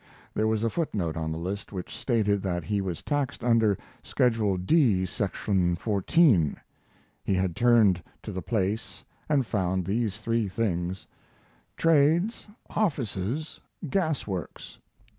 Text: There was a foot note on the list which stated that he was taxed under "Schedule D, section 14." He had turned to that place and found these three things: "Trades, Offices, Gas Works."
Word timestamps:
There 0.33 0.47
was 0.47 0.63
a 0.63 0.69
foot 0.71 0.95
note 0.95 1.15
on 1.15 1.31
the 1.31 1.37
list 1.37 1.71
which 1.71 1.95
stated 1.95 2.41
that 2.41 2.63
he 2.63 2.81
was 2.81 3.03
taxed 3.03 3.43
under 3.43 3.77
"Schedule 4.01 4.57
D, 4.57 5.05
section 5.05 5.75
14." 5.75 6.57
He 7.23 7.35
had 7.35 7.55
turned 7.55 8.01
to 8.23 8.31
that 8.31 8.41
place 8.41 9.05
and 9.29 9.45
found 9.45 9.85
these 9.85 10.17
three 10.17 10.47
things: 10.47 11.05
"Trades, 11.77 12.47
Offices, 12.71 13.59
Gas 13.87 14.25
Works." 14.25 14.79